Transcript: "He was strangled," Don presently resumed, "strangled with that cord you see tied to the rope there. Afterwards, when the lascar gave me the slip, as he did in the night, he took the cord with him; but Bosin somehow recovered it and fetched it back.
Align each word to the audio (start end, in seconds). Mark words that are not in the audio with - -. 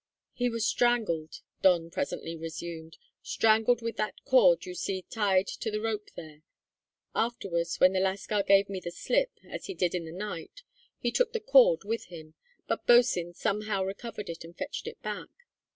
"He 0.33 0.49
was 0.49 0.65
strangled," 0.65 1.41
Don 1.61 1.91
presently 1.91 2.35
resumed, 2.35 2.97
"strangled 3.21 3.83
with 3.83 3.97
that 3.97 4.25
cord 4.25 4.65
you 4.65 4.73
see 4.73 5.03
tied 5.03 5.45
to 5.45 5.69
the 5.69 5.79
rope 5.79 6.09
there. 6.15 6.41
Afterwards, 7.13 7.79
when 7.79 7.93
the 7.93 7.99
lascar 7.99 8.41
gave 8.41 8.67
me 8.67 8.79
the 8.79 8.89
slip, 8.89 9.29
as 9.47 9.67
he 9.67 9.75
did 9.75 9.93
in 9.93 10.05
the 10.05 10.11
night, 10.11 10.63
he 10.97 11.11
took 11.11 11.33
the 11.33 11.39
cord 11.39 11.83
with 11.83 12.05
him; 12.05 12.33
but 12.67 12.87
Bosin 12.87 13.35
somehow 13.35 13.83
recovered 13.83 14.27
it 14.27 14.43
and 14.43 14.57
fetched 14.57 14.87
it 14.87 14.99
back. 15.03 15.29